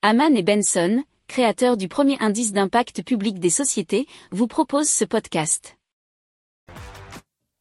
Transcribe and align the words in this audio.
Haman 0.00 0.36
et 0.36 0.44
Benson, 0.44 1.02
créateurs 1.26 1.76
du 1.76 1.88
premier 1.88 2.16
indice 2.20 2.52
d'impact 2.52 3.02
public 3.02 3.40
des 3.40 3.50
sociétés, 3.50 4.06
vous 4.30 4.46
proposent 4.46 4.88
ce 4.88 5.04
podcast. 5.04 5.76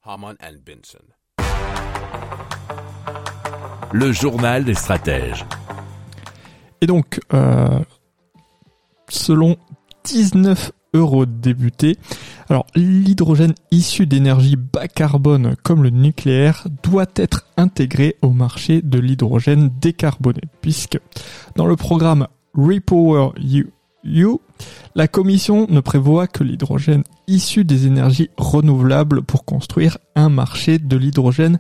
Haman 0.04 0.36
and 0.40 0.58
Benson. 0.64 1.04
Le 3.92 4.12
journal 4.12 4.66
des 4.66 4.76
stratèges. 4.76 5.48
Et 6.82 6.86
donc, 6.86 7.20
euh, 7.34 7.80
selon 9.10 9.58
19 10.04 10.72
eurodéputés, 10.98 11.98
alors 12.50 12.66
l'hydrogène 12.76 13.54
issu 13.72 14.06
d'énergie 14.06 14.56
bas 14.56 14.88
carbone 14.88 15.56
comme 15.64 15.84
le 15.84 15.90
nucléaire 15.90 16.68
doit 16.84 17.06
être 17.16 17.46
intégré 17.58 18.16
au 18.22 18.32
marché 18.32 18.82
de 18.82 19.00
l'hydrogène 19.00 19.70
décarboné, 19.82 20.42
puisque 20.62 21.00
dans 21.56 21.66
le 21.66 21.76
programme 21.76 22.28
Repower 22.54 23.32
la 24.96 25.08
Commission 25.08 25.68
ne 25.70 25.80
prévoit 25.80 26.28
que 26.28 26.44
l'hydrogène 26.44 27.04
issu 27.28 27.66
des 27.66 27.88
énergies 27.88 28.30
renouvelables 28.38 29.22
pour 29.22 29.46
construire 29.46 29.98
un 30.16 30.30
marché 30.30 30.80
de 30.80 30.98
l'hydrogène 30.98 31.60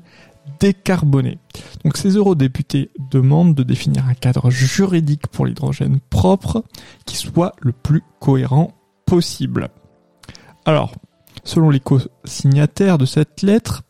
décarboné. 0.59 1.37
Donc 1.83 1.97
ces 1.97 2.11
eurodéputés 2.11 2.89
demandent 3.11 3.53
de 3.53 3.63
définir 3.63 4.07
un 4.07 4.13
cadre 4.13 4.49
juridique 4.49 5.27
pour 5.27 5.45
l'hydrogène 5.45 5.99
propre 6.09 6.63
qui 7.05 7.17
soit 7.17 7.53
le 7.59 7.73
plus 7.73 8.01
cohérent 8.19 8.73
possible. 9.07 9.69
Alors, 10.65 10.93
selon 11.43 11.71
les 11.71 11.79
co-signataires 11.79 12.99
de 12.99 13.05
cette 13.05 13.41
lettre, 13.41 13.81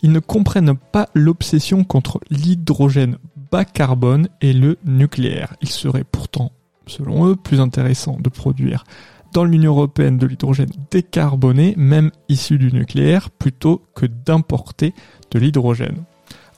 ils 0.00 0.12
ne 0.12 0.20
comprennent 0.20 0.76
pas 0.76 1.08
l'obsession 1.14 1.84
contre 1.84 2.20
l'hydrogène 2.30 3.18
bas 3.50 3.66
carbone 3.66 4.28
et 4.40 4.52
le 4.52 4.78
nucléaire. 4.84 5.54
Il 5.60 5.68
serait 5.68 6.04
pourtant, 6.04 6.52
selon 6.86 7.26
eux, 7.26 7.36
plus 7.36 7.60
intéressant 7.60 8.16
de 8.18 8.30
produire 8.30 8.84
dans 9.32 9.44
l'Union 9.44 9.72
européenne 9.72 10.18
de 10.18 10.26
l'hydrogène 10.26 10.70
décarboné, 10.90 11.74
même 11.76 12.10
issu 12.28 12.58
du 12.58 12.72
nucléaire, 12.72 13.30
plutôt 13.30 13.82
que 13.94 14.06
d'importer 14.06 14.94
de 15.30 15.38
l'hydrogène. 15.38 16.04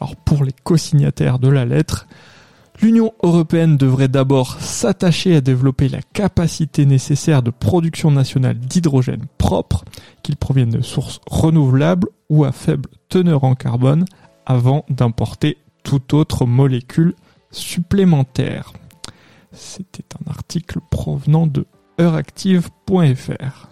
Alors 0.01 0.17
pour 0.17 0.45
les 0.45 0.55
co-signataires 0.65 1.39
de 1.39 1.49
la 1.49 1.65
lettre, 1.65 2.07
L'Union 2.83 3.13
européenne 3.23 3.77
devrait 3.77 4.09
d'abord 4.09 4.61
s'attacher 4.61 5.37
à 5.37 5.41
développer 5.41 5.89
la 5.89 6.03
capacité 6.03 6.85
nécessaire 6.85 7.41
de 7.45 7.53
production 7.53 8.11
nationale 8.11 8.59
d'hydrogène 8.59 9.27
propre, 9.39 9.85
qu'il 10.25 10.37
provienne 10.37 10.71
de 10.71 10.81
sources 10.81 11.21
renouvelables 11.31 12.09
ou 12.29 12.43
à 12.43 12.51
faible 12.51 12.91
teneur 13.09 13.45
en 13.45 13.55
carbone, 13.55 14.05
avant 14.47 14.85
d'importer 14.91 15.59
toute 15.85 16.13
autre 16.13 16.45
molécule 16.45 17.15
supplémentaire. 17.53 18.73
C'était 19.53 20.17
un 20.21 20.29
article 20.29 20.81
provenant 20.91 21.47
de 21.47 21.67
heuractive.fr. 22.01 23.72